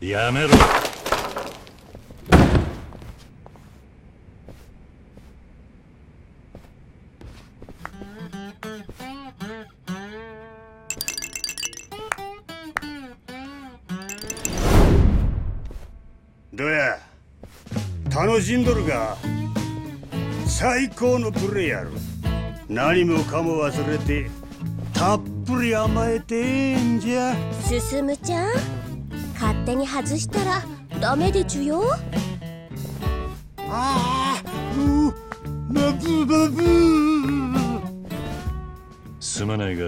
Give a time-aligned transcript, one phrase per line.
[0.00, 0.48] やめろ。
[16.54, 16.98] どや
[18.10, 19.18] 楽しんどるが
[20.46, 21.90] 最高のプレイやろ。
[22.70, 24.30] 何もかも忘れて
[24.94, 26.40] たっぷり甘えてえ
[26.72, 27.34] えんじゃ。
[27.62, 28.50] 進むちゃん。
[28.54, 28.89] 勝
[29.70, 30.64] 手に外したら
[31.00, 31.84] ダメでちゅよ。
[33.68, 34.42] ああ
[34.76, 35.12] う
[35.72, 36.62] バブバブ
[39.20, 39.84] すまないが